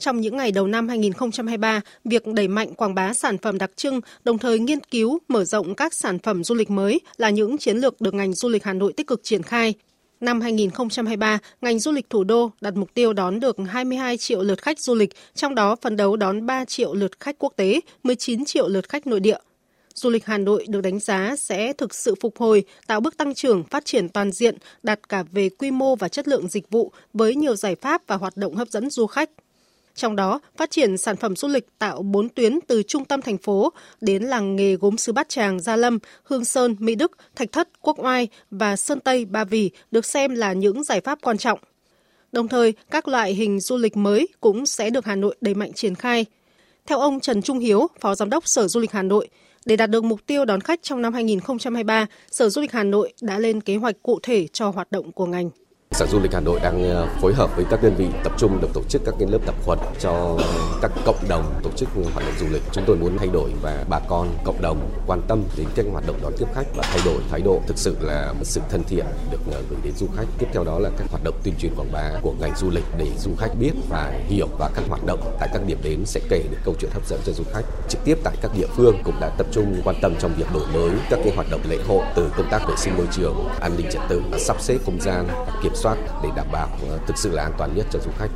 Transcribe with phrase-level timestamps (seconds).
[0.00, 4.00] Trong những ngày đầu năm 2023, việc đẩy mạnh quảng bá sản phẩm đặc trưng,
[4.24, 7.76] đồng thời nghiên cứu, mở rộng các sản phẩm du lịch mới là những chiến
[7.76, 9.74] lược được ngành du lịch Hà Nội tích cực triển khai.
[10.20, 14.62] Năm 2023, ngành du lịch thủ đô đặt mục tiêu đón được 22 triệu lượt
[14.62, 18.44] khách du lịch, trong đó phấn đấu đón 3 triệu lượt khách quốc tế, 19
[18.44, 19.38] triệu lượt khách nội địa.
[19.94, 23.34] Du lịch Hà Nội được đánh giá sẽ thực sự phục hồi, tạo bước tăng
[23.34, 26.92] trưởng, phát triển toàn diện, đạt cả về quy mô và chất lượng dịch vụ
[27.14, 29.30] với nhiều giải pháp và hoạt động hấp dẫn du khách.
[30.00, 33.38] Trong đó, phát triển sản phẩm du lịch tạo 4 tuyến từ trung tâm thành
[33.38, 37.52] phố đến làng nghề gốm sứ Bát Tràng, Gia Lâm, Hương Sơn, Mỹ Đức, Thạch
[37.52, 41.38] Thất, Quốc Oai và Sơn Tây, Ba Vì được xem là những giải pháp quan
[41.38, 41.58] trọng.
[42.32, 45.72] Đồng thời, các loại hình du lịch mới cũng sẽ được Hà Nội đẩy mạnh
[45.72, 46.26] triển khai.
[46.86, 49.28] Theo ông Trần Trung Hiếu, Phó Giám đốc Sở Du lịch Hà Nội,
[49.66, 53.12] để đạt được mục tiêu đón khách trong năm 2023, Sở Du lịch Hà Nội
[53.22, 55.50] đã lên kế hoạch cụ thể cho hoạt động của ngành.
[56.00, 58.60] Sở Du lịch Hà Nội đang ờ, phối hợp với các đơn vị tập trung
[58.60, 60.38] được tổ chức các cái lớp tập huấn cho
[60.82, 62.62] các cộng đồng tổ chức hoạt động du lịch.
[62.72, 66.06] Chúng tôi muốn thay đổi và bà con cộng đồng quan tâm đến các hoạt
[66.06, 68.82] động đón tiếp khách và thay đổi thái độ thực sự là một sự thân
[68.84, 70.24] thiện được ờ, gửi đến du khách.
[70.38, 72.84] Tiếp theo đó là các hoạt động tuyên truyền quảng bá của ngành du lịch
[72.98, 76.20] để du khách biết và hiểu và các hoạt động tại các điểm đến sẽ
[76.28, 77.64] kể được câu chuyện hấp dẫn cho du khách.
[77.88, 80.66] Trực tiếp tại các địa phương cũng đã tập trung quan tâm trong việc đổi
[80.74, 83.72] mới các cái hoạt động lễ hội từ công tác vệ sinh môi trường, an
[83.76, 85.28] ninh trật tự, sắp xếp không gian,
[85.62, 85.89] kiểm soát
[86.22, 88.30] để đảm bảo ờ, thực sự là an toàn nhất cho du khách.